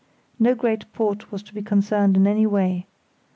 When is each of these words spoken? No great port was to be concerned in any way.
No 0.39 0.55
great 0.55 0.91
port 0.93 1.31
was 1.31 1.43
to 1.43 1.53
be 1.53 1.61
concerned 1.61 2.17
in 2.17 2.25
any 2.25 2.47
way. 2.47 2.87